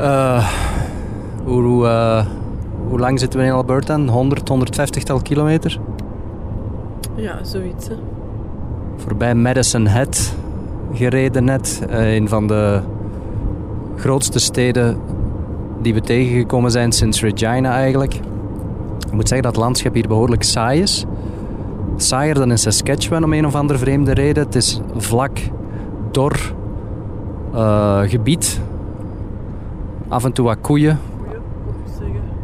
[0.00, 0.48] Uh,
[1.44, 2.26] hoe, uh,
[2.88, 3.98] hoe lang zitten we in Alberta?
[3.98, 5.78] 100, 150 tal kilometer?
[7.14, 7.88] Ja, zoiets.
[7.88, 7.94] Hè.
[8.96, 10.34] Voorbij Madison Head
[10.92, 11.82] gereden net.
[11.90, 12.80] Uh, een van de
[13.96, 15.00] grootste steden
[15.82, 18.14] die we tegengekomen zijn sinds Regina eigenlijk.
[19.06, 21.04] Ik moet zeggen dat het landschap hier behoorlijk saai is.
[21.96, 24.44] Saaier dan in Saskatchewan om een of andere vreemde reden.
[24.44, 25.38] Het is vlak,
[26.10, 26.52] dor
[27.54, 28.60] uh, gebied.
[30.10, 30.98] Af en toe wat koeien.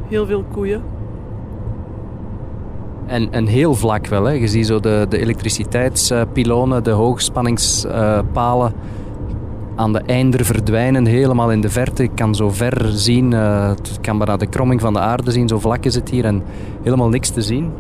[0.08, 0.82] Heel veel koeien.
[3.06, 4.24] En, en heel vlak wel.
[4.24, 4.32] Hè.
[4.32, 8.72] Je ziet zo de, de elektriciteitspilonen, de hoogspanningspalen
[9.74, 12.02] aan de einder verdwijnen, helemaal in de verte.
[12.02, 15.48] Ik kan zo ver zien, uh, ik kan bijna de kromming van de aarde zien,
[15.48, 16.24] zo vlak is het hier.
[16.24, 16.42] En
[16.82, 17.72] helemaal niks te zien.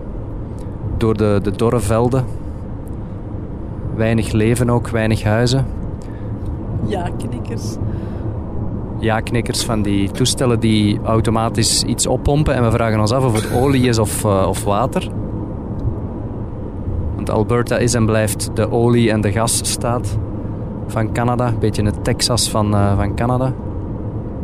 [0.96, 2.24] Door de, de dorre velden.
[3.94, 5.66] Weinig leven ook, weinig huizen.
[6.86, 7.76] Ja, knikkers.
[8.98, 12.54] Ja, knikkers van die toestellen die automatisch iets oppompen.
[12.54, 15.08] En we vragen ons af of het olie is of, uh, of water.
[17.14, 20.18] Want Alberta is en blijft de olie- en de gasstaat
[20.86, 21.46] van Canada.
[21.46, 23.52] Een beetje het Texas van, uh, van Canada.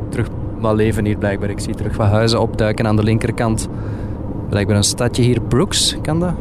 [0.08, 1.50] Terug wat leven hier blijkbaar.
[1.50, 3.68] Ik zie terug wat huizen opduiken aan de linkerkant.
[4.48, 5.40] Blijkbaar een stadje hier.
[5.40, 6.34] Brooks, kan dat?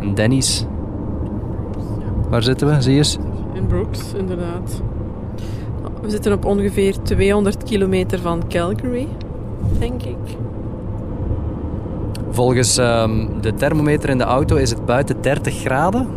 [0.00, 0.42] Een.
[2.28, 2.82] Waar zitten we?
[2.82, 3.18] Zie je eens?
[3.52, 4.82] In Brooks, inderdaad.
[6.02, 9.08] We zitten op ongeveer 200 kilometer van Calgary,
[9.78, 10.16] denk ik.
[12.30, 16.08] Volgens um, de thermometer in de auto is het buiten 30 graden.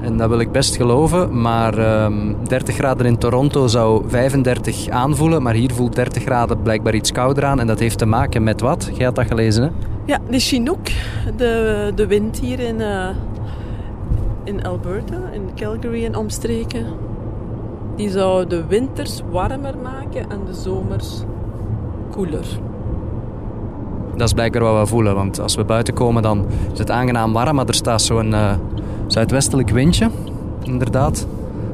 [0.00, 1.40] En dat wil ik best geloven.
[1.40, 5.42] Maar um, ehm, 30 graden in Toronto zou 35 aanvoelen.
[5.42, 7.60] Maar hier voelt 30 graden blijkbaar iets kouder aan.
[7.60, 8.90] En dat heeft te maken met wat?
[8.94, 9.70] Jij had dat gelezen, hè?
[10.04, 10.86] Ja, de Chinook.
[11.36, 13.08] De, de wind hier in, uh,
[14.44, 16.86] in Alberta, in Calgary en omstreken.
[18.00, 21.22] Die zou de winters warmer maken en de zomers
[22.10, 22.46] koeler.
[24.16, 25.14] Dat is blijkbaar wat we voelen.
[25.14, 27.54] Want als we buiten komen, dan is het aangenaam warm.
[27.54, 28.32] Maar er staat zo'n...
[28.32, 28.52] Uh,
[29.06, 30.10] zuidwestelijk windje,
[30.62, 31.26] inderdaad.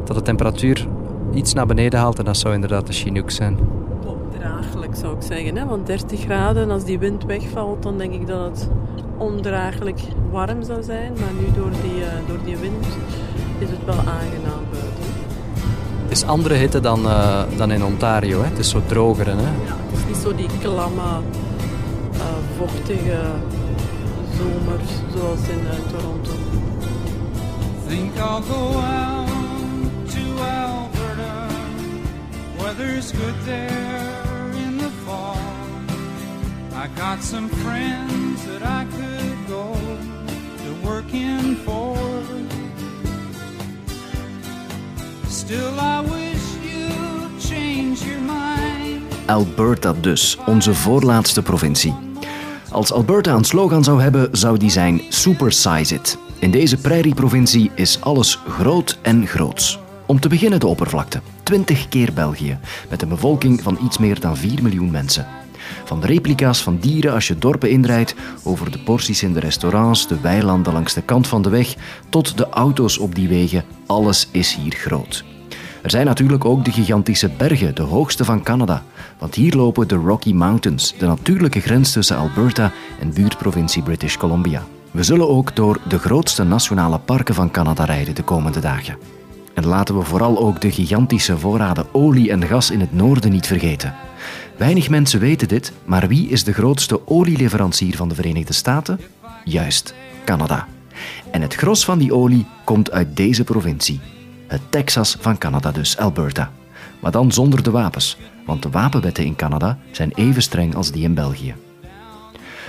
[0.05, 0.87] Dat de temperatuur
[1.35, 3.59] iets naar beneden haalt en dat zou inderdaad de Chinook zijn.
[4.05, 5.67] Ondraaglijk zou ik zeggen, hè?
[5.67, 8.69] want 30 graden, als die wind wegvalt, dan denk ik dat het
[9.17, 11.13] ondraaglijk warm zou zijn.
[11.13, 12.87] Maar nu door die, uh, door die wind
[13.59, 15.16] is het wel aangenaam buiten.
[16.09, 18.49] Het is andere hitte dan, uh, dan in Ontario, hè?
[18.49, 19.27] het is zo droger.
[19.27, 19.33] Hè?
[19.33, 19.39] Ja,
[19.91, 21.21] het is niet zo die klamme,
[22.15, 22.23] uh,
[22.59, 23.19] vochtige
[24.37, 24.81] zomer
[25.15, 26.31] zoals in Toronto.
[27.89, 29.29] think I'll go out
[30.09, 31.49] to Alberta.
[32.59, 35.39] Weather's good there in the fall.
[36.75, 39.75] I got some friends that I could go
[40.65, 42.16] to work in for.
[49.27, 51.95] Alberta dus, onze voorlaatste provincie.
[52.71, 56.19] Als Alberta een slogan zou hebben, zou die zijn Super Size It.
[56.39, 59.79] In deze prairieprovincie is alles groot en groots.
[60.07, 61.21] Om te beginnen de oppervlakte.
[61.43, 62.59] 20 keer België,
[62.91, 65.27] met een bevolking van iets meer dan 4 miljoen mensen.
[65.85, 70.09] Van de replica's van dieren als je dorpen inrijdt, over de porties in de restaurants,
[70.09, 71.75] de weilanden langs de kant van de weg,
[72.09, 75.36] tot de auto's op die wegen, alles is hier groot.
[75.87, 78.83] Er zijn natuurlijk ook de gigantische bergen, de hoogste van Canada.
[79.19, 84.63] Want hier lopen de Rocky Mountains, de natuurlijke grens tussen Alberta en buurtprovincie British Columbia.
[84.91, 88.99] We zullen ook door de grootste nationale parken van Canada rijden de komende dagen.
[89.55, 93.47] En laten we vooral ook de gigantische voorraden olie en gas in het noorden niet
[93.47, 93.95] vergeten.
[94.57, 99.01] Weinig mensen weten dit, maar wie is de grootste olieleverancier van de Verenigde Staten?
[99.45, 99.95] Juist,
[100.25, 100.67] Canada.
[101.31, 104.01] En het gros van die olie komt uit deze provincie.
[104.47, 106.51] Het Texas van Canada dus, Alberta.
[107.01, 111.03] Maar dan zonder de wapens, want de wapenwetten in Canada zijn even streng als die
[111.03, 111.55] in België.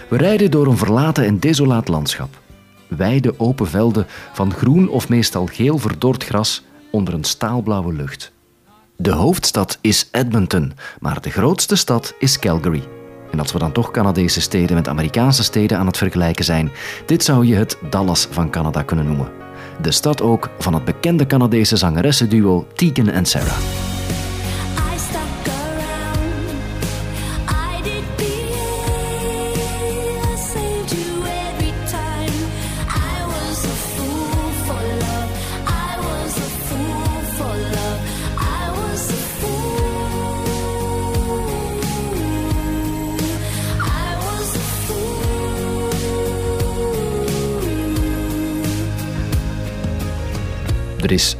[0.09, 2.41] We rijden door een verlaten en desolaat landschap.
[2.87, 8.31] Wijde open velden van groen of meestal geel verdord gras onder een staalblauwe lucht.
[8.95, 12.83] De hoofdstad is Edmonton, maar de grootste stad is Calgary.
[13.31, 16.71] En als we dan toch Canadese steden met Amerikaanse steden aan het vergelijken zijn,
[17.05, 19.46] dit zou je het Dallas van Canada kunnen noemen.
[19.81, 23.86] De stad ook van het bekende Canadese zangeressenduo Tegan en Sarah.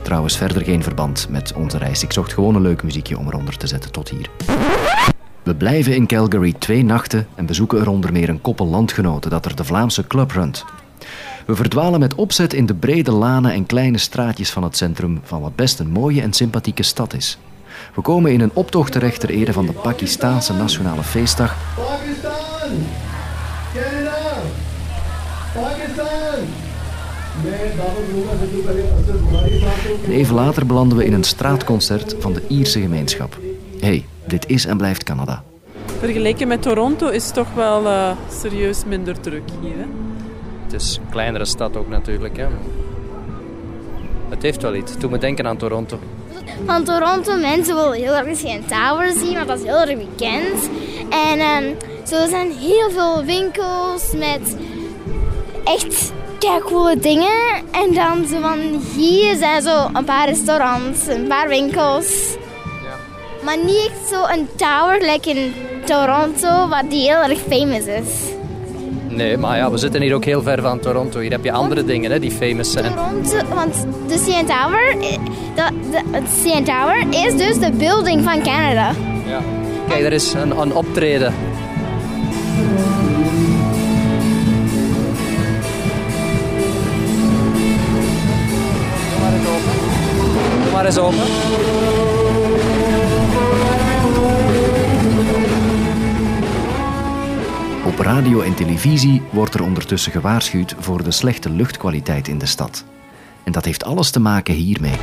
[0.07, 2.03] Trouwens verder geen verband met onze reis.
[2.03, 4.29] Ik zocht gewoon een leuk muziekje om eronder te zetten tot hier.
[5.43, 9.45] We blijven in Calgary twee nachten en bezoeken er onder meer een koppel landgenoten dat
[9.45, 10.65] er de Vlaamse club runt.
[11.45, 15.41] We verdwalen met opzet in de brede lanen en kleine straatjes van het centrum van
[15.41, 17.37] wat best een mooie en sympathieke stad is.
[17.95, 21.55] We komen in een optocht terecht ter ere van de Pakistaanse nationale feestdag.
[21.75, 22.85] Pakistan!
[23.73, 24.41] Canada!
[25.53, 26.66] Pakistan!
[30.05, 33.37] En even later belanden we in een straatconcert van de Ierse gemeenschap.
[33.79, 35.43] hey, dit is en blijft Canada.
[35.99, 38.11] Vergeleken met Toronto is het toch wel uh,
[38.41, 39.75] serieus minder druk hier.
[39.77, 39.85] Hè?
[40.63, 42.37] Het is een kleinere stad ook natuurlijk.
[42.37, 42.47] Hè?
[44.29, 44.97] Het heeft wel iets.
[44.99, 45.99] Toen we denken aan Toronto.
[46.65, 50.69] Van Toronto, mensen willen heel erg geen tower zien, want dat is heel erg bekend.
[51.09, 51.75] En um,
[52.07, 54.57] zo zijn heel veel winkels met
[55.63, 57.63] echt kijk coole dingen.
[57.71, 58.59] En dan zo van
[58.95, 62.35] hier zijn zo een paar restaurants, een paar winkels.
[62.83, 62.95] Ja.
[63.43, 65.53] Maar niet echt zo een tower, like in
[65.85, 68.35] Toronto, wat die heel erg famous is.
[69.07, 71.19] Nee, maar ja, we zitten hier ook heel ver van Toronto.
[71.19, 72.93] Hier heb je andere dingen hè, die famous zijn.
[72.93, 75.17] Toronto, want de CN Tower, eh,
[75.55, 78.91] de, de, CN Tower is dus de building van Canada.
[79.25, 79.41] Ja.
[79.87, 81.33] Kijk, er is een, een optreden.
[90.87, 91.19] Eens open.
[97.85, 102.85] Op radio en televisie wordt er ondertussen gewaarschuwd voor de slechte luchtkwaliteit in de stad.
[103.43, 104.95] En dat heeft alles te maken hiermee.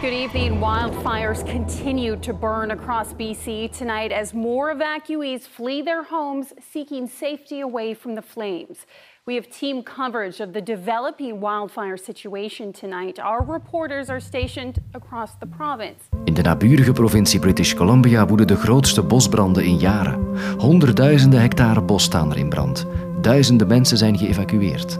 [0.00, 0.58] Good evening.
[0.58, 7.62] Wildfires continue to burn across BC tonight as more evacuees flee their homes seeking safety
[7.62, 8.84] away from the flames.
[9.26, 13.18] We have team coverage of the developing wildfire situation tonight.
[13.18, 15.98] Our reporters are stationed across the province.
[16.24, 20.36] In de naburige provincie British Columbia woeden de grootste bosbranden in jaren.
[20.58, 22.86] Honderdduizenden hectare bos staan er in brand.
[23.20, 24.98] Duizenden mensen zijn geëvacueerd.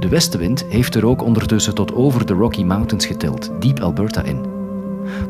[0.00, 4.40] De westenwind heeft er ook ondertussen tot over de Rocky Mountains getild, diep Alberta in.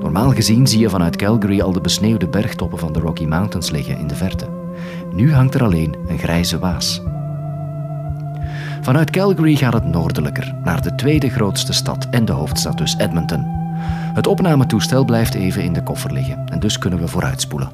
[0.00, 3.98] Normaal gezien zie je vanuit Calgary al de besneeuwde bergtoppen van de Rocky Mountains liggen
[3.98, 4.48] in de verte.
[5.12, 7.02] Nu hangt er alleen een grijze waas.
[8.86, 13.44] Vanuit Calgary gaat het noordelijker, naar de tweede grootste stad en de hoofdstad dus Edmonton.
[14.14, 17.70] Het opnametoestel blijft even in de koffer liggen en dus kunnen we vooruitspoelen.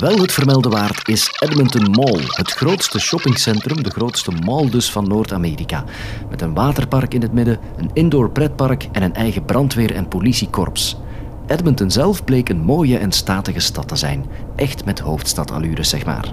[0.00, 5.08] Wel het vermelde waard is Edmonton Mall, het grootste shoppingcentrum, de grootste mall dus van
[5.08, 5.84] Noord-Amerika.
[6.30, 10.96] Met een waterpark in het midden, een indoor pretpark en een eigen brandweer- en politiekorps.
[11.46, 14.26] Edmonton zelf bleek een mooie en statige stad te zijn.
[14.54, 16.32] Echt met hoofdstadallures, zeg maar.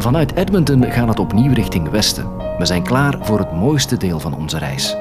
[0.00, 2.36] Vanuit Edmonton gaat het opnieuw richting westen.
[2.58, 4.96] We zijn klaar voor het mooiste deel van onze reis.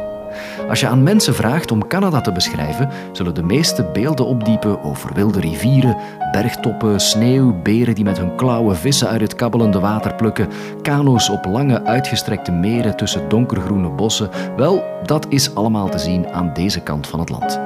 [0.69, 5.13] Als je aan mensen vraagt om Canada te beschrijven, zullen de meeste beelden opdiepen over
[5.13, 5.98] wilde rivieren,
[6.31, 10.50] bergtoppen, sneeuw, beren die met hun klauwen vissen uit het kabbelende water plukken,
[10.81, 14.30] kano's op lange uitgestrekte meren tussen donkergroene bossen.
[14.56, 17.60] Wel, dat is allemaal te zien aan deze kant van het land.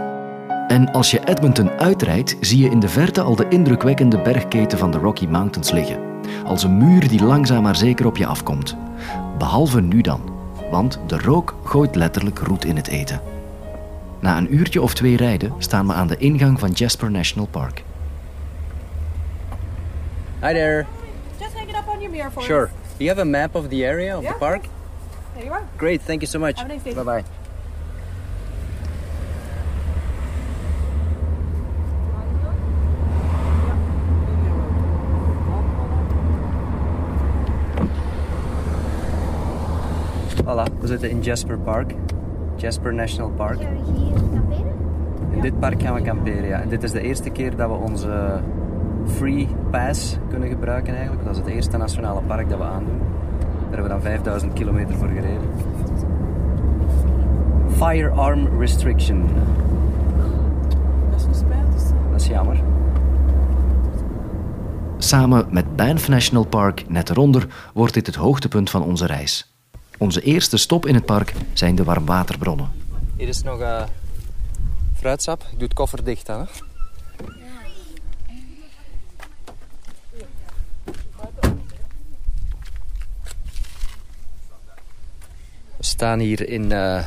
[0.68, 4.92] En als je Edmonton uitrijdt, zie je in de verte al de indrukwekkende bergketen van
[4.92, 6.13] de Rocky Mountains liggen
[6.46, 8.78] als een muur die langzaam maar zeker op je afkomt.
[9.38, 10.22] Behalve nu dan,
[10.72, 13.22] want de rook gooit letterlijk roet in het eten.
[14.20, 17.84] Na een uurtje of twee rijden staan we aan de ingang van Jasper National Park.
[20.42, 20.86] Hi there.
[21.40, 22.70] Just hang it up on your mirror for Sure.
[22.98, 24.66] Do you have a map of the area of the park?
[25.34, 25.64] There you are.
[25.78, 26.58] Great, thank you so much.
[26.58, 26.94] Have a nice day.
[26.94, 27.43] Bye bye.
[40.42, 41.94] Voilà, we zitten in Jasper Park.
[42.56, 43.62] Jasper National Park.
[43.62, 44.74] Gaan we hier kamperen?
[45.32, 46.62] In dit park gaan we kamperen, ja.
[46.62, 48.40] En dit is de eerste keer dat we onze
[49.06, 51.24] Free Pass kunnen gebruiken eigenlijk.
[51.26, 52.98] Dat is het eerste nationale park dat we aandoen.
[53.00, 55.50] Daar hebben we dan 5000 kilometer voor gereden.
[57.68, 59.26] Firearm Restriction.
[61.12, 61.94] Dat is spijt.
[62.12, 62.62] Dat is jammer.
[64.98, 69.53] Samen met Banff National Park net eronder wordt dit het hoogtepunt van onze reis.
[70.04, 72.72] Onze eerste stop in het park zijn de warmwaterbronnen.
[73.18, 73.84] Hier is nog uh,
[74.96, 75.42] fruitsap.
[75.42, 76.40] Ik doe het koffer dicht dan.
[76.40, 76.46] Hè.
[85.78, 87.04] We staan hier in, uh,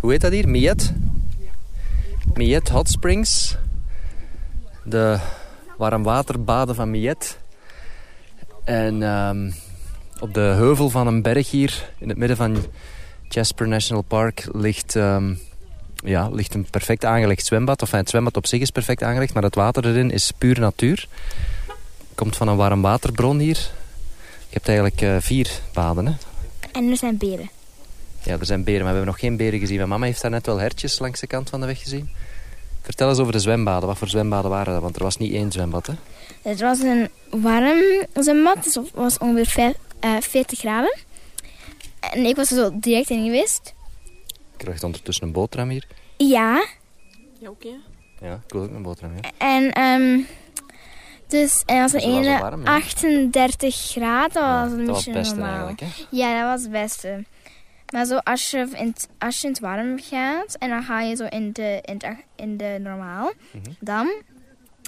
[0.00, 0.48] hoe heet dat hier?
[0.48, 0.92] Miet.
[2.34, 3.56] Miet Hot Springs.
[4.84, 5.18] De
[5.76, 7.38] warmwaterbaden van Miet.
[8.64, 9.54] En um,
[10.20, 12.56] Op de heuvel van een berg hier, in het midden van
[13.28, 15.34] Jasper National Park, ligt, ehm,
[15.94, 17.82] ja, ligt een perfect aangelegd zwembad.
[17.82, 21.08] Of het zwembad op zich is perfect aangelegd, maar het water erin is puur natuur.
[22.14, 23.56] Komt van een warm waterbron hier.
[24.48, 26.06] Je hebt eigenlijk uh, vier baden.
[26.06, 26.12] Hè?
[26.72, 27.50] En er zijn beren.
[28.22, 29.76] Ja, er zijn beren, maar we hebben nog geen beren gezien.
[29.76, 32.08] Mijn mama heeft daar net wel hertjes langs de kant van de weg gezien.
[32.82, 33.88] Vertel eens over de zwembaden.
[33.88, 34.82] Wat voor zwembaden waren dat?
[34.82, 35.92] Want er was niet één zwembad, hè?
[36.42, 38.64] Het was een warm zwembad.
[38.64, 40.96] Het was ongeveer 40 eh, graden.
[42.00, 43.74] En ik was er zo direct in geweest.
[44.26, 45.86] Je krijgt ondertussen een boterham hier.
[46.16, 46.66] Ja.
[47.38, 47.74] Ja, oké.
[48.20, 49.30] Ja, ik wil ook een boterham, ja.
[49.38, 50.26] En, um,
[51.26, 54.42] dus, en als er een 38 graden
[54.86, 55.74] was, het een beetje normaal.
[56.10, 57.24] Ja, dat was het beste.
[57.92, 61.00] Maar zo als je in het, als je in het warm gaat en dan ga
[61.00, 63.70] je zo in de, in de, in de normaal, mhm.
[63.80, 64.10] dan,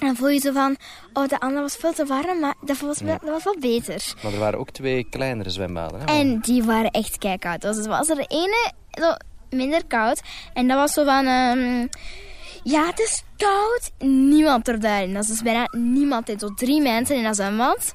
[0.07, 0.77] dan voel je zo van,
[1.13, 4.13] oh de andere was veel te warm, maar dat was, wel, dat was wel beter.
[4.23, 5.99] Maar er waren ook twee kleinere zwembaden.
[5.99, 6.05] Hè?
[6.05, 7.61] En die waren echt keikoud.
[7.61, 9.13] Dus was er ene zo
[9.49, 10.21] minder koud
[10.53, 11.27] en dat was zo van...
[11.27, 11.89] Um,
[12.63, 14.09] ja, het is koud.
[14.11, 15.13] Niemand er daarin.
[15.13, 16.39] Dat is dus bijna niemand in.
[16.39, 17.93] Zo drie mensen in dat zwembad.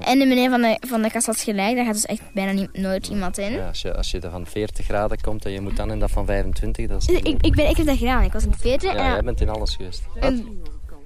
[0.00, 2.52] En de meneer van de, van de kast had gelijk, daar gaat dus echt bijna
[2.52, 3.52] niet, nooit iemand in.
[3.52, 5.98] Ja, als, je, als je er van 40 graden komt en je moet dan in
[5.98, 7.08] dat van 25, dat is...
[7.08, 8.92] Ik, ik, ben, ik heb dat gedaan, ik was in 40.
[8.92, 10.02] Ja, jij bent in alles geweest.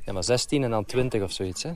[0.05, 1.73] Ja, maar 16 en dan 20 of zoiets, hè?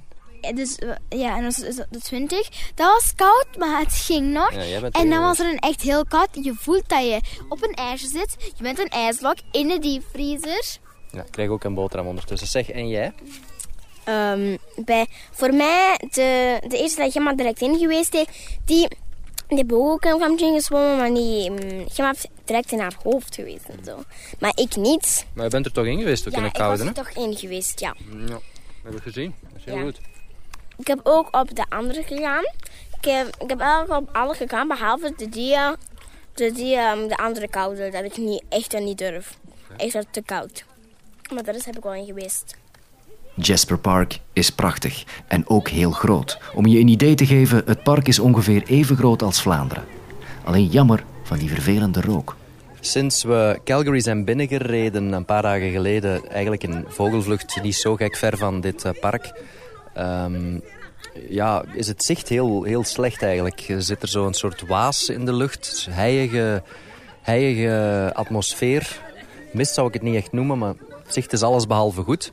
[0.54, 1.52] Dus, ja, en dan
[1.90, 2.48] de 20.
[2.74, 4.50] Dat was koud, maar het ging nog.
[4.90, 6.28] en dan was er een echt heel koud.
[6.32, 8.36] Je voelt dat je op een ijsje zit.
[8.56, 10.78] Je bent een ijsblok in de diepvriezer.
[11.10, 12.48] Ja, ik krijg ook een boterham ondertussen.
[12.48, 13.12] Zeg, en jij?
[14.08, 18.26] Um, bij, voor mij, de, de eerste dat Gemma direct in geweest is,
[18.64, 18.88] die,
[19.48, 21.52] die heeft ook een kampje gezwommen, maar die,
[21.88, 24.02] Gemma heeft direct in haar hoofd geweest en zo.
[24.38, 25.26] Maar ik niet.
[25.32, 27.04] Maar je bent er toch in geweest, ook ja, in de koude, ik was er
[27.04, 27.94] toch in geweest, ja.
[28.26, 28.38] Ja,
[28.82, 29.34] heb ik gezien.
[29.40, 30.00] Dat is heel goed.
[30.76, 32.44] Ik heb ook op de andere gegaan.
[33.00, 35.56] Ik heb, ik heb eigenlijk op alle gegaan, behalve de die,
[36.34, 37.90] de, die, um, de andere koude.
[37.90, 39.38] Dat ik niet, echt niet durf.
[39.76, 40.64] Echt te koud.
[41.34, 42.56] Maar daar heb ik wel in geweest.
[43.34, 46.38] Jasper Park is prachtig en ook heel groot.
[46.54, 49.84] Om je een idee te geven, het park is ongeveer even groot als Vlaanderen.
[50.44, 52.36] Alleen jammer van die vervelende rook.
[52.80, 58.16] Sinds we Calgary zijn binnengereden een paar dagen geleden, eigenlijk in vogelvlucht, niet zo gek
[58.16, 59.32] ver van dit eh, park,
[59.98, 60.62] um,
[61.28, 63.60] ja, is het zicht heel, heel slecht eigenlijk.
[63.68, 66.62] Er zit er zo'n soort waas in de lucht, heilige,
[67.22, 69.00] heilige atmosfeer.
[69.52, 72.30] Mist zou ik het niet echt noemen, maar het zicht is alles behalve goed.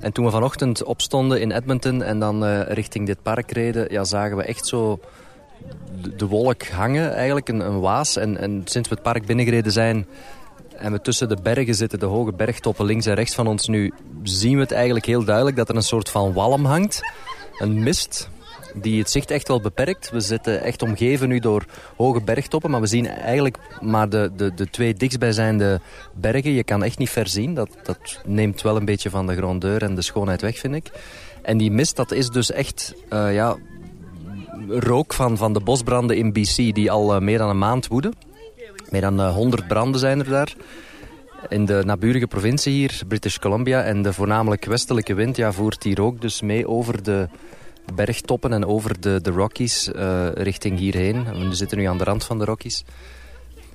[0.00, 4.04] En toen we vanochtend opstonden in Edmonton en dan uh, richting dit park reden, ja,
[4.04, 5.00] zagen we echt zo
[6.16, 8.16] de, wolk hangen, eigenlijk een, waas.
[8.16, 10.06] En, en sinds we het park binnengereden zijn
[10.76, 13.92] en we tussen de bergen zitten, de hoge bergtoppen links en rechts van ons nu,
[14.22, 17.00] zien we het eigenlijk heel duidelijk dat er een soort van walm hangt.
[17.58, 18.28] Een mist
[18.74, 20.10] die het zicht echt wel beperkt.
[20.10, 21.64] We zitten echt omgeven nu door
[21.96, 25.80] hoge bergtoppen, maar we zien eigenlijk maar de, de, de twee dichtstbijzijnde
[26.14, 26.52] bergen.
[26.52, 27.54] Je kan echt niet ver zien.
[27.54, 30.90] Dat, dat neemt wel een beetje van de grandeur en de schoonheid weg, vind ik.
[31.42, 33.56] En die mist, dat is dus echt uh, ja,
[34.68, 38.12] rook van, van de bosbranden in BC, die al uh, meer dan een maand woeden.
[38.90, 40.54] Meer dan uh, eh, 100 branden zijn er daar.
[41.48, 43.82] In de naburige provincie hier, British Columbia.
[43.82, 47.28] En de voornamelijk westelijke wind ja, voert die rook dus mee over de
[47.94, 51.48] bergtoppen en over de, de Rockies uh, richting hierheen.
[51.48, 52.84] We zitten nu aan de rand van de Rockies.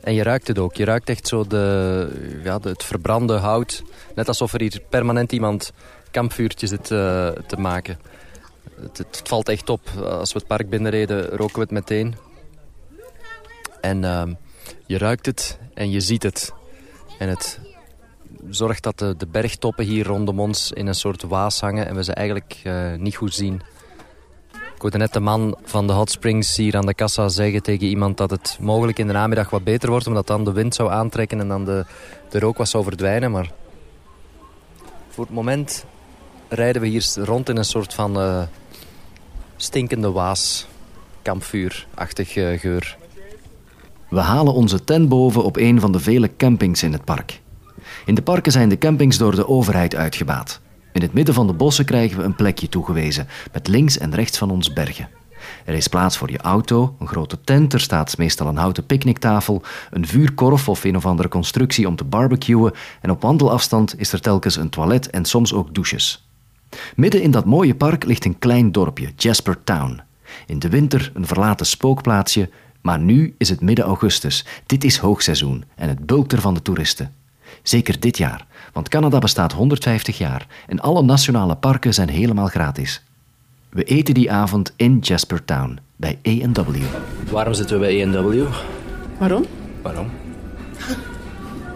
[0.03, 0.75] En je ruikt het ook.
[0.75, 2.07] Je ruikt echt zo de,
[2.43, 3.83] ja, het verbrande hout.
[4.15, 5.71] Net alsof er hier permanent iemand
[6.11, 7.97] kampvuurtjes zit te maken.
[8.81, 9.89] Het, valt echt op.
[10.03, 12.15] Als we het park binnenreden, roken we het meteen.
[13.81, 14.23] En uh,
[14.85, 16.53] je ruikt het en je ziet het.
[17.19, 17.59] En het
[18.49, 21.87] zorgt dat de, de bergtoppen hier rondom ons in een soort waas hangen...
[21.87, 23.61] en we ze eigenlijk uh, niet goed zien.
[24.53, 27.87] Ik hoorde net de man van de Hot Springs hier aan de kassa zeggen tegen
[27.87, 30.91] iemand dat het mogelijk in de namiddag wat beter wordt, omdat dan de wind zou
[30.91, 31.85] aantrekken en dan de,
[32.29, 33.31] de rook wat zou verdwijnen.
[33.31, 33.51] Maar
[35.09, 35.85] voor het moment
[36.49, 38.41] rijden we hier rond in een soort van uh,
[39.55, 40.67] stinkende waas,
[41.21, 42.97] kampvuurachtig uh, geur.
[44.09, 47.41] We halen onze tent boven op een van de vele campings in het park.
[48.05, 50.59] In de parken zijn de campings door de overheid uitgebaat.
[50.93, 54.37] In het midden van de bossen krijgen we een plekje toegewezen, met links en rechts
[54.37, 55.09] van ons bergen.
[55.65, 59.61] Er is plaats voor je auto, een grote tent, er staat meestal een houten picknicktafel,
[59.91, 64.21] een vuurkorf of een of andere constructie om te barbecuen en op wandelafstand is er
[64.21, 66.27] telkens een toilet en soms ook douches.
[66.95, 70.01] Midden in dat mooie park ligt een klein dorpje, Jasper Town.
[70.47, 72.49] In de winter een verlaten spookplaatsje,
[72.81, 74.45] maar nu is het midden augustus.
[74.65, 77.13] Dit is hoogseizoen en het bulkt er van de toeristen.
[77.63, 83.03] Zeker dit jaar, want Canada bestaat 150 jaar en alle nationale parken zijn helemaal gratis.
[83.69, 86.75] We eten die avond in Jasper Town, bij A&W.
[87.31, 88.43] Waarom zitten we bij A&W?
[89.17, 89.45] Waarom?
[89.81, 90.09] Waarom?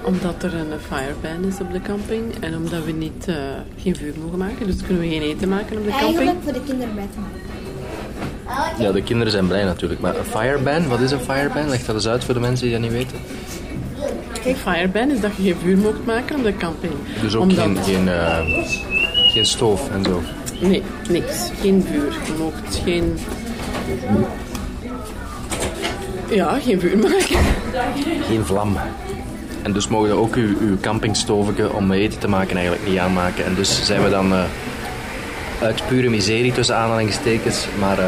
[0.04, 3.36] Omdat er een fireban is op de camping en omdat we niet, uh,
[3.82, 4.66] geen vuur mogen maken.
[4.66, 6.18] Dus kunnen we geen eten maken op de camping.
[6.18, 7.58] Eigenlijk voor de kinderen bij te maken.
[8.80, 10.00] Ja, de kinderen zijn blij natuurlijk.
[10.00, 11.70] Maar een fireban, wat is een fireban?
[11.70, 13.18] Leg dat eens uit voor de mensen die dat niet weten.
[14.44, 16.94] Kijk, fireban is dat je geen vuur mocht maken op de camping.
[17.22, 18.38] Dus ook geen, geen, uh,
[19.34, 20.22] geen stoof en zo?
[20.62, 21.52] Nee, niks.
[21.62, 22.12] Geen vuur.
[22.26, 23.18] Je mocht geen...
[26.30, 27.38] Ja, geen vuur maken.
[28.28, 28.78] Geen vlam.
[29.62, 33.46] En dus mogen we ook uw, uw campingstoven om eten te maken eigenlijk niet aanmaken.
[33.46, 34.44] En dus zijn we dan uh,
[35.62, 38.06] uit pure miserie tussen aanhalingstekens, maar uh,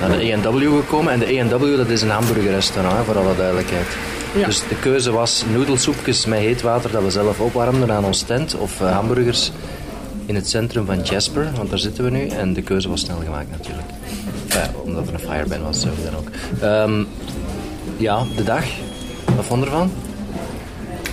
[0.00, 1.12] naar de A&W gekomen.
[1.12, 3.86] En de A&W dat is een hamburgerrestaurant, voor alle duidelijkheid.
[4.34, 4.46] Ja.
[4.46, 8.54] Dus de keuze was noedelsoepjes met heet water dat we zelf opwarmden aan ons tent.
[8.54, 9.52] Of uh, hamburgers
[10.26, 12.26] in het centrum van Jasper, want daar zitten we nu.
[12.26, 13.88] En de keuze was snel gemaakt natuurlijk.
[14.84, 16.28] Omdat er een fireban was, zo dan ook.
[16.62, 17.06] Um,
[17.96, 18.64] ja, de dag.
[19.38, 19.90] Wat vond je ervan?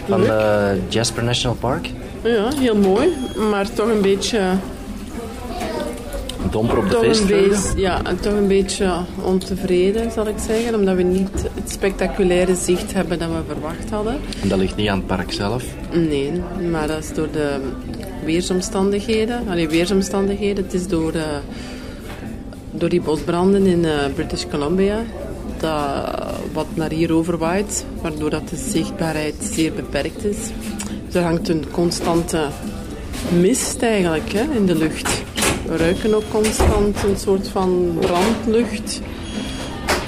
[0.08, 1.89] Van uh, Jasper National Park?
[2.24, 3.08] Ja, heel mooi,
[3.50, 4.39] maar toch een beetje...
[6.51, 7.82] Domper op de feestvreugde?
[7.82, 8.91] Ja, en toch een beetje
[9.22, 10.75] ontevreden, zal ik zeggen.
[10.75, 14.17] Omdat we niet het spectaculaire zicht hebben dat we verwacht hadden.
[14.41, 15.63] En dat ligt niet aan het park zelf?
[15.91, 16.32] Nee,
[16.72, 17.60] maar dat is door de
[18.24, 19.44] weersomstandigheden.
[19.50, 20.63] Allee, weersomstandigheden.
[20.63, 21.22] Het is door, uh,
[22.72, 25.03] door die bosbranden in uh, British Columbia
[25.60, 26.14] dat
[26.55, 30.38] wat naar hier overwaait, waardoor dat de zichtbaarheid zeer beperkt is.
[31.12, 32.47] Er hangt een constante
[33.39, 35.24] mist eigenlijk hè, in de lucht.
[35.67, 39.01] We ruiken ook constant een soort van brandlucht.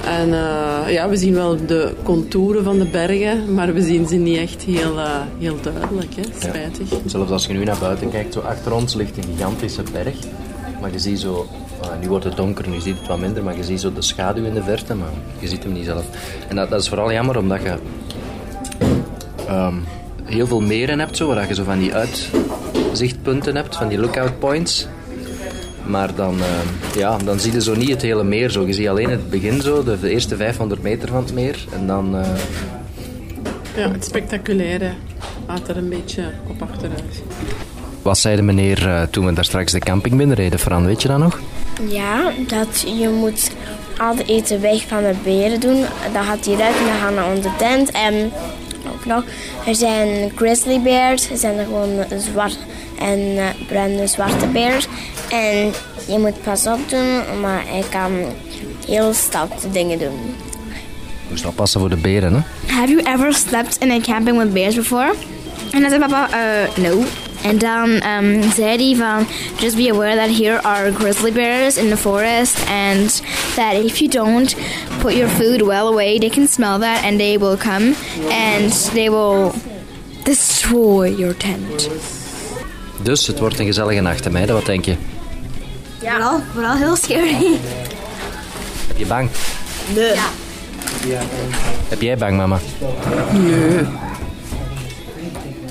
[0.04, 4.16] En uh, ja, we zien wel de contouren van de bergen, maar we zien ze
[4.16, 6.14] niet echt heel, uh, heel duidelijk.
[6.14, 6.48] Hè.
[6.48, 6.90] Spijtig.
[6.90, 6.96] Ja.
[7.06, 10.16] Zelfs als je nu naar buiten kijkt, zo achter ons ligt een gigantische berg.
[10.80, 11.46] Maar je ziet zo,
[12.00, 14.44] nu wordt het donker, nu ziet het wat minder, maar je ziet zo de schaduw
[14.44, 15.08] in de verte, maar
[15.38, 16.04] je ziet hem niet zelf.
[16.48, 17.74] En dat, is vooral jammer omdat je
[19.50, 19.84] um,
[20.24, 24.38] heel veel meren hebt, zo, waar je zo van die uitzichtpunten hebt, van die lookout
[24.38, 24.88] points.
[25.86, 28.50] Maar dan, uh, ja, dan zie je zo niet het hele meer.
[28.50, 28.66] Zo.
[28.66, 31.64] Je ziet alleen het begin, zo, de, eerste 500 meter van het meer.
[31.72, 32.16] En dan...
[32.16, 32.26] Uh...
[33.76, 34.90] Ja, het spectaculaire
[35.46, 37.22] laat er een beetje op achteruit.
[38.02, 40.58] Wat zei de meneer uh, toen we daar straks de camping binnenreden?
[40.58, 41.40] Fran, weet je dat nog?
[41.88, 43.50] Ja, dat je moet
[43.98, 45.84] al het eten weg van de beren doen.
[46.12, 47.90] Dan gaat hij eruit en dan gaan naar onze tent.
[47.90, 48.32] En
[48.92, 49.24] ook nog,
[49.66, 51.30] er zijn grizzly bears.
[51.30, 52.58] Er zijn er gewoon zwart
[52.98, 54.86] en uh, bruine zwarte bears.
[55.30, 55.72] En
[56.06, 58.12] je moet pas op doen, maar hij kan
[58.86, 60.34] heel stoute dingen doen.
[61.28, 62.72] Je moet passen voor de beren, hè?
[62.74, 65.14] Have you ever slept in a camping with bears before?
[65.72, 67.04] En dan zei papa, uh, no.
[67.42, 69.26] En dan um, zei hij van,
[69.58, 73.22] just be aware that here are grizzly bears in the forest and
[73.54, 74.56] that if you don't
[75.00, 77.94] put your food well away, they can smell that and they will come
[78.30, 79.52] and they will
[80.22, 81.88] destroy your tent.
[83.02, 84.54] Dus het wordt een gezellige nacht, hè meiden?
[84.54, 84.96] Wat denk je?
[86.00, 87.58] Ja, vooral, vooral heel scary.
[88.86, 89.30] Heb je bang?
[89.94, 90.12] Nee.
[91.06, 91.22] Ja.
[91.88, 92.58] Heb jij bang, mama?
[93.32, 94.07] Nee.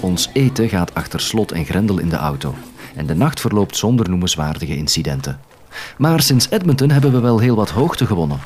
[0.02, 2.56] Ons eten gaat achter slot en grendel in de auto.
[2.96, 5.40] En de nacht verloopt zonder noemenswaardige incidenten.
[5.98, 8.40] Maar sinds Edmonton hebben we wel heel wat hoogte gewonnen.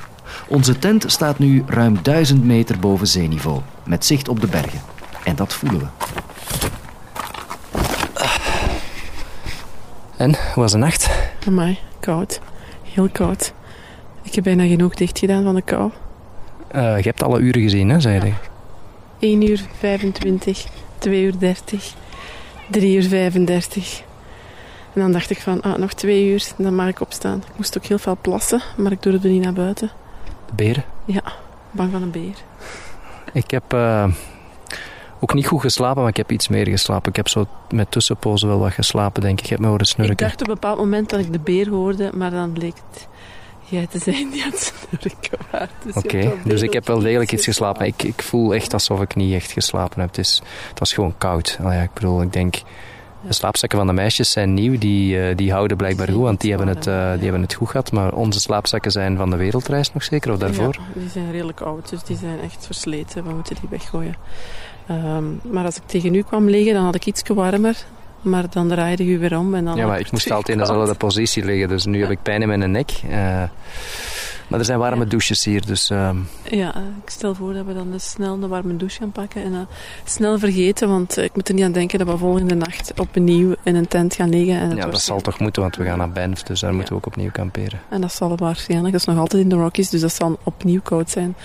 [0.48, 4.80] Onze tent staat nu ruim 1000 meter boven zeeniveau, met zicht op de bergen.
[5.24, 5.88] En dat voelen we.
[10.18, 11.10] En, hoe was de nacht?
[11.48, 12.40] Amai, koud.
[12.84, 13.54] Heel koud.
[14.22, 15.92] Ik heb bijna genoeg dicht gedaan van de kou.
[16.76, 18.34] Uh, je hebt alle uren gezien, hè, zei je?
[19.20, 20.66] 1 uur 25,
[21.02, 21.94] 2 uur 30,
[22.70, 24.02] 3 uur 35.
[24.94, 27.38] En dan dacht ik van, ah, nog twee uur, dan mag ik opstaan.
[27.38, 29.92] Ik moest ook heel veel plassen, maar ik durfde niet naar buiten.
[30.46, 30.84] De beren?
[31.06, 31.24] Ja,
[31.72, 32.36] bang van een beer.
[33.34, 34.08] Ik heb uh,
[35.20, 37.10] ook niet goed geslapen, maar ik heb iets meer geslapen.
[37.10, 39.44] Ik heb zo met tussenpozen wel wat geslapen, denk ik.
[39.44, 40.14] Ik heb me horen snurken.
[40.14, 43.08] Ik dacht op een bepaald moment dat ik de beer hoorde, maar dan bleek het
[43.72, 45.70] jij te zijn die aan het snurken.
[45.84, 47.86] Dus Oké, okay, dus ik heb wel degelijk iets geslapen.
[47.86, 50.10] Ik, ik voel echt alsof ik niet echt geslapen heb.
[50.10, 51.58] Het, is, het was gewoon koud.
[51.62, 52.56] Ja, ik bedoel, ik denk...
[53.28, 56.50] De slaapzakken van de meisjes zijn nieuw, die, uh, die houden blijkbaar goed, want die
[56.50, 57.92] hebben, het, uh, die hebben het goed gehad.
[57.92, 60.78] Maar onze slaapzakken zijn van de wereldreis nog zeker, of daarvoor?
[60.94, 63.24] Ja, die zijn redelijk oud, dus die zijn echt versleten.
[63.24, 64.16] We moeten die weggooien.
[64.92, 67.76] Um, maar als ik tegen u kwam liggen, dan had ik iets warmer.
[68.22, 69.76] Maar dan draaide je weer om en dan...
[69.76, 72.48] Ja, maar ik moest altijd in dezelfde positie liggen, dus nu heb ik pijn in
[72.48, 72.92] mijn nek.
[73.10, 73.44] Uh,
[74.48, 75.90] Maar er zijn warme douches hier, dus...
[75.90, 76.18] Ehm,
[76.50, 79.52] ja, ik stel voor dat we dan dus snel een warme douche gaan pakken en
[79.52, 79.60] uh,
[80.04, 83.76] snel vergeten, want ik moet er niet aan denken dat we volgende nacht opnieuw in
[83.76, 84.60] een tent gaan liggen.
[84.60, 87.00] En ja, dat zal toch moeten, want we gaan naar Banff, dus daar moeten we
[87.00, 87.80] ook opnieuw kamperen.
[87.90, 90.82] En dat zal waarschijnlijk, dat is nog altijd in de Rockies, dus dat zal opnieuw
[90.82, 91.36] koud zijn.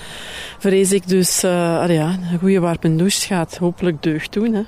[0.58, 1.50] Vrees ik dus, uh,
[1.88, 4.62] ja, een goede warme douche gaat hopelijk deugd doen, hè.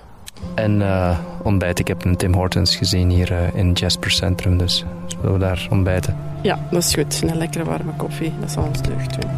[0.54, 1.78] En uh, ontbijt.
[1.78, 5.66] Ik heb een Tim Hortons gezien hier uh, in Jasper Centrum, dus zullen we daar
[5.70, 6.16] ontbijten?
[6.42, 7.22] Ja, dat is goed.
[7.22, 9.30] Een lekkere warme koffie, dat zal ons deugd doen.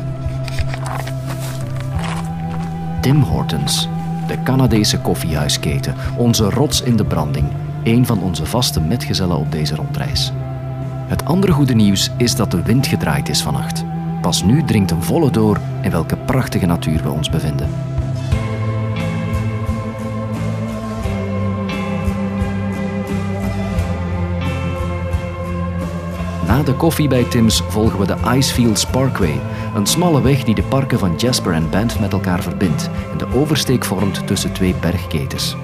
[3.00, 3.88] Tim Hortons,
[4.26, 7.46] de Canadese koffiehuisketen, onze rots in de branding,
[7.84, 10.32] een van onze vaste metgezellen op deze rondreis.
[11.06, 13.84] Het andere goede nieuws is dat de wind gedraaid is vannacht.
[14.20, 17.68] Pas nu dringt een volle door in welke prachtige natuur we ons bevinden.
[26.50, 29.40] Na de koffie bij Tim's volgen we de Icefields Parkway,
[29.74, 33.26] een smalle weg die de parken van Jasper en Banff met elkaar verbindt en de
[33.26, 35.56] oversteek vormt tussen twee bergketens.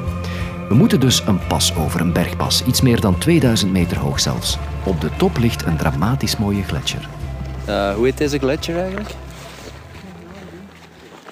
[0.68, 4.58] We moeten dus een pas over, een bergpas, iets meer dan 2000 meter hoog zelfs.
[4.84, 7.08] Op de top ligt een dramatisch mooie gletsjer.
[7.68, 9.10] Uh, hoe heet deze gletsjer eigenlijk?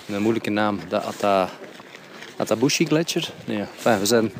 [0.07, 1.49] Een moeilijke naam, de Ata...
[2.37, 3.31] Atabushi gletsjer?
[3.45, 4.33] Nee, we zijn...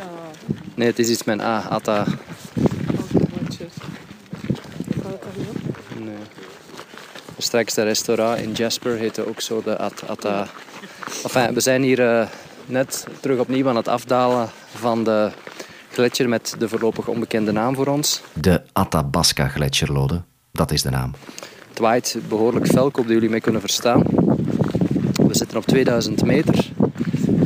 [0.75, 2.05] Nee, het is iets met A, Ata...
[7.45, 10.47] Straks de restaurant in Jasper heette ook zo de At Atta.
[11.23, 12.27] Enfin, we zijn hier uh,
[12.67, 15.31] net terug opnieuw aan het afdalen van de
[15.91, 18.23] gletsjer met de voorlopig onbekende naam voor ons.
[18.33, 21.15] De Athabasca gletsjerlode, dat is de naam.
[21.69, 24.03] Het waait behoorlijk fel, op dat jullie mee kunnen verstaan.
[25.13, 26.71] We zitten op 2000 meter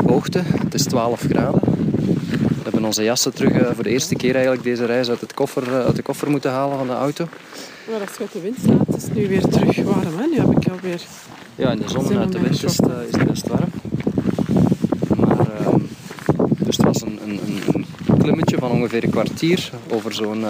[0.06, 1.60] hoogte, het is 12 graden.
[2.88, 5.84] Onze jassen terug uh, voor de eerste keer eigenlijk deze reis uit, het koffer, uh,
[5.84, 7.28] uit de koffer moeten halen van de auto.
[7.90, 10.18] Maar als je uit de wind staat, is het nu weer terug warm.
[10.18, 10.26] Hè?
[10.26, 11.00] Nu heb ik alweer...
[11.54, 13.70] Ja, in de zon en uit de wind is het, uh, is het best warm.
[15.16, 15.74] Maar, uh,
[16.58, 17.40] dus het was een, een,
[17.74, 17.86] een,
[18.18, 20.44] klimmetje van ongeveer een kwartier over zo'n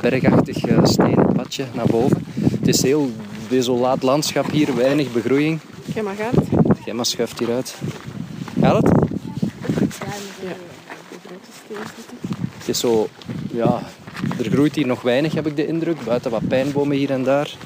[0.00, 2.26] bergachtig stenen padje naar boven.
[2.58, 3.10] Het is heel
[3.48, 5.60] desolaat landschap hier, weinig begroeiing.
[5.92, 7.74] Gemma gaat schuift hieruit.
[8.60, 9.05] Gaat het?
[12.58, 13.08] Het is zo,
[13.52, 13.82] ja,
[14.38, 16.04] er groeit hier nog weinig, heb ik de indruk.
[16.04, 17.56] Buiten wat pijnbomen hier en daar.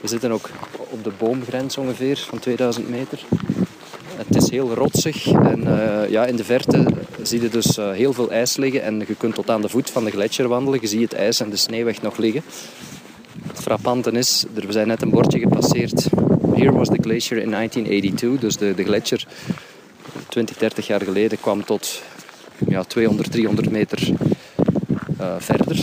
[0.00, 0.50] We zitten ook
[0.90, 3.20] op de boomgrens ongeveer van 2000 meter.
[4.16, 6.86] Het is heel rotsig en uh, ja, in de verte
[7.22, 8.82] zie je dus uh, heel veel ijs liggen.
[8.82, 10.80] En je kunt tot aan de voet van de gletsjer wandelen.
[10.80, 12.42] Je ziet het ijs en de sneeuw nog liggen.
[13.46, 16.08] Het frappante is, er zijn net een bordje gepasseerd.
[16.54, 18.40] Here was the glacier in 1982.
[18.40, 19.26] Dus de, de gletsjer
[20.28, 22.02] 20, 30 jaar geleden kwam tot
[22.68, 24.08] ja, 200, 300 meter
[25.20, 25.78] uh, verder.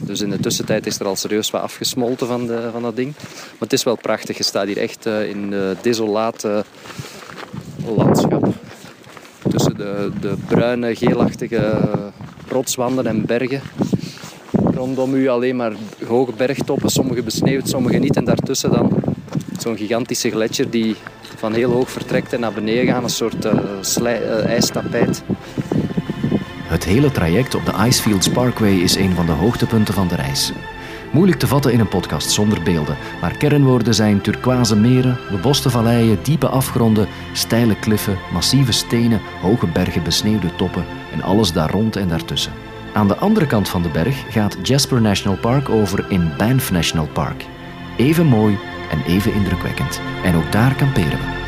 [0.00, 3.12] Dus in de tussentijd is er al serieus wat afgesmolten van, de, van dat ding.
[3.16, 4.36] Maar het is wel prachtig.
[4.36, 6.64] Je staat hier echt uh, in de desolate
[7.96, 8.48] landschap.
[9.48, 11.80] Tussen de, de bruine, geelachtige
[12.48, 13.60] rotswanden en bergen.
[14.50, 15.72] Rondom u alleen maar
[16.06, 18.16] hoge bergtoppen, sommige besneeuwd, sommige niet.
[18.16, 18.90] En daartussen dan
[19.58, 20.96] zo'n gigantische gletsjer die
[21.36, 23.02] van heel hoog vertrekt en naar beneden gaat.
[23.02, 25.22] Een soort uh, ijstapijt.
[26.74, 30.52] Het hele traject op de Icefields Parkway is een van de hoogtepunten van de reis.
[31.12, 36.18] Moeilijk te vatten in een podcast zonder beelden, maar kernwoorden zijn turquoise meren, beboste valleien,
[36.22, 42.08] diepe afgronden, steile kliffen, massieve stenen, hoge bergen, besneeuwde toppen en alles daar rond en
[42.08, 42.52] daartussen.
[42.92, 47.06] Aan de andere kant van de berg gaat Jasper National Park over in Banff National
[47.06, 47.44] Park.
[47.96, 48.58] Even mooi
[48.90, 50.00] en even indrukwekkend.
[50.24, 51.43] En ook daar kamperen we.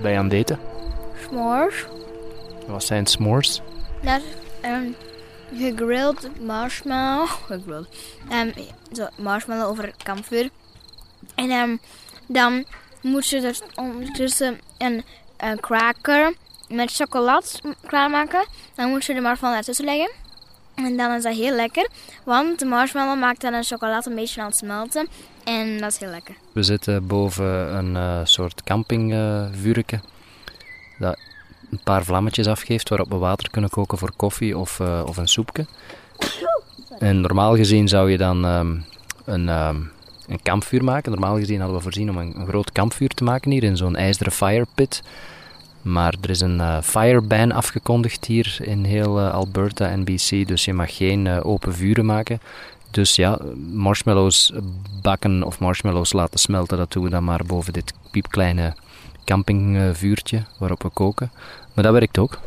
[0.00, 0.58] Wat ben je aan het eten?
[1.26, 1.86] S'mores.
[2.66, 3.60] Wat zijn s'mores?
[4.02, 4.20] Dat
[4.64, 4.94] um,
[5.54, 7.28] gegrilled marshmallow.
[7.46, 7.88] Gegrilled.
[8.32, 8.52] Um,
[8.92, 10.48] zo marshmallow over het kampvuur.
[11.34, 11.80] En um,
[12.26, 12.64] dan
[13.02, 15.04] moet je er ondertussen een,
[15.36, 16.34] een cracker
[16.68, 17.46] met chocolade
[17.86, 18.46] klaarmaken.
[18.74, 20.10] Dan moet je de marshmallow ertussen leggen.
[20.84, 21.88] En dan is dat heel lekker,
[22.24, 25.08] want de marshmallow maakt dan een chocolade een beetje aan het smelten.
[25.44, 26.34] En dat is heel lekker.
[26.52, 29.96] We zitten boven een uh, soort campingvuurtje.
[29.96, 30.02] Uh,
[30.98, 31.18] dat
[31.70, 35.28] een paar vlammetjes afgeeft waarop we water kunnen koken voor koffie of, uh, of een
[35.28, 35.66] soepje.
[36.98, 38.84] En normaal gezien zou je dan um,
[39.24, 39.90] een, um,
[40.28, 41.10] een kampvuur maken.
[41.10, 43.96] Normaal gezien hadden we voorzien om een, een groot kampvuur te maken hier in zo'n
[43.96, 45.02] ijzeren firepit.
[45.82, 50.64] Maar er is een uh, fireban afgekondigd hier in heel uh, Alberta en BC, dus
[50.64, 52.40] je mag geen uh, open vuren maken.
[52.90, 53.38] Dus ja,
[53.72, 54.52] marshmallows
[55.02, 58.74] bakken of marshmallows laten smelten, dat doen we dan maar boven dit piepkleine
[59.24, 61.30] campingvuurtje waarop we koken.
[61.74, 62.40] Maar dat werkt ook.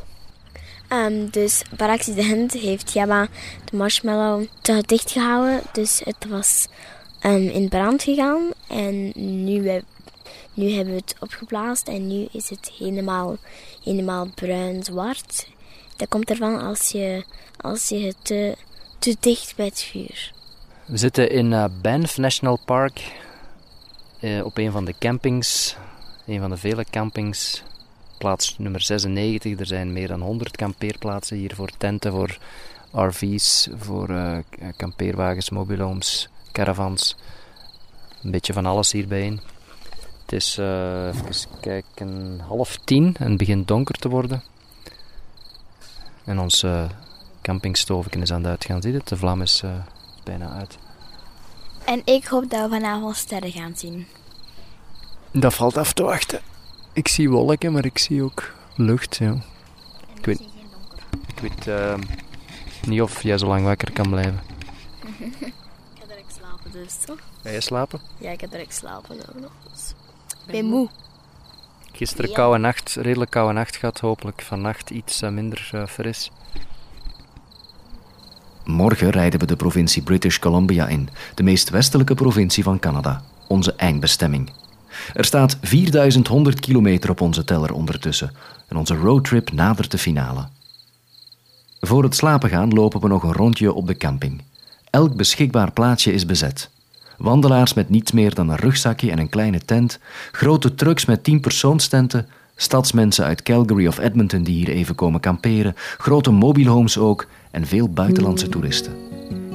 [0.90, 3.28] Um, dus per accident heeft Jabba
[3.66, 5.62] de marshmallow te dicht gehouden.
[5.72, 6.68] Dus het was
[7.26, 8.42] um, in brand gegaan.
[8.68, 9.12] En
[9.44, 9.82] nu,
[10.54, 13.38] nu hebben we het opgeblazen en nu is het helemaal,
[13.84, 15.48] helemaal bruin-zwart.
[15.98, 17.26] Dat komt ervan als je,
[17.58, 18.56] als je het te,
[19.00, 20.34] te dicht bij het vuur.
[20.86, 23.12] We zitten in uh, Banff National Park
[24.22, 25.76] uh, op een van de campings,
[26.26, 27.64] een van de vele campings
[28.18, 29.60] plaats nummer 96.
[29.60, 32.38] Er zijn meer dan 100 kampeerplaatsen hier voor tenten, voor
[32.92, 34.38] RV's, voor uh,
[34.76, 37.16] kampeerwagens, mobielhomes, caravans.
[38.24, 39.40] Een beetje van alles hier bijeen.
[40.24, 44.44] Het is, uh, even kijken, half tien en het begint donker te worden.
[46.24, 46.86] En ons uh,
[47.42, 48.82] campingstoven is aan het uitgaan.
[48.82, 49.08] Zie je het?
[49.08, 49.72] De vlam is uh,
[50.24, 50.78] bijna uit.
[51.86, 54.08] En ik hoop dat we vanavond sterren gaan zien.
[55.32, 56.42] Dat valt af te wachten.
[56.94, 59.16] Ik zie wolken, maar ik zie ook lucht.
[59.16, 59.36] Ja.
[60.16, 60.42] ik weet,
[61.28, 61.96] ik weet uh,
[62.88, 64.42] niet of jij zo lang wakker kan blijven.
[65.30, 65.54] ik
[66.00, 67.20] ga direct slapen dus, toch?
[67.44, 68.02] Ga je slapen?
[68.18, 69.18] Ja, ik ga direct slapen.
[69.72, 69.94] Dus.
[70.46, 70.90] Ik ben moe.
[71.92, 72.36] Gisteren ja.
[72.36, 74.00] koude nacht, redelijk koude nacht gehad.
[74.00, 76.32] Hopelijk vannacht iets uh, minder uh, fris.
[78.64, 83.74] Morgen rijden we de provincie British Columbia in, de meest westelijke provincie van Canada, onze
[83.74, 84.52] eindbestemming.
[85.14, 88.32] Er staat 4100 kilometer op onze teller ondertussen
[88.68, 90.48] en onze roadtrip nadert de finale.
[91.80, 94.42] Voor het slapen gaan lopen we nog een rondje op de camping.
[94.90, 96.70] Elk beschikbaar plaatsje is bezet.
[97.18, 100.00] Wandelaars met niets meer dan een rugzakje en een kleine tent,
[100.32, 105.76] grote trucks met 10 persoonstenten, stadsmensen uit Calgary of Edmonton die hier even komen kamperen,
[105.98, 108.94] grote mobielhomes ook en veel buitenlandse toeristen.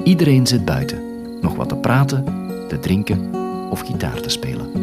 [0.05, 1.03] Iedereen zit buiten,
[1.41, 2.25] nog wat te praten,
[2.69, 3.31] te drinken
[3.71, 4.78] of gitaar te spelen.